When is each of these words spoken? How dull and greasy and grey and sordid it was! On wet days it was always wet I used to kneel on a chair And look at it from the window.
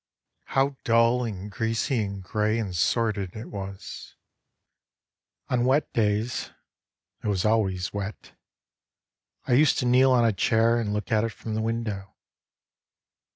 How 0.57 0.77
dull 0.83 1.23
and 1.23 1.51
greasy 1.51 2.01
and 2.03 2.23
grey 2.23 2.57
and 2.57 2.75
sordid 2.75 3.35
it 3.35 3.51
was! 3.51 4.15
On 5.47 5.63
wet 5.63 5.93
days 5.93 6.49
it 7.23 7.27
was 7.27 7.45
always 7.45 7.93
wet 7.93 8.31
I 9.45 9.53
used 9.53 9.77
to 9.77 9.85
kneel 9.85 10.11
on 10.11 10.25
a 10.25 10.33
chair 10.33 10.79
And 10.79 10.91
look 10.91 11.11
at 11.11 11.23
it 11.23 11.31
from 11.33 11.53
the 11.53 11.61
window. 11.61 12.15